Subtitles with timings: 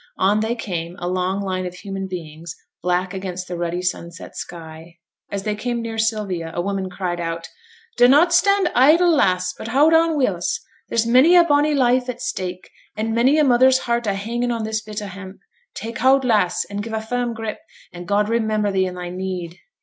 [0.17, 4.97] On they came, a long line of human beings, black against the ruddy sunset sky.
[5.29, 7.49] As they came near Sylvia, a woman cried out,
[7.97, 10.59] 'Dunnot stand idle, lass, but houd on wi' us;
[10.89, 14.63] there's many a bonny life at stake, and many a mother's heart a hangin' on
[14.63, 15.39] this bit o' hemp.
[15.75, 17.59] Tak' houd, lass, and give a firm grip,
[17.93, 19.59] and God remember thee i' thy need.'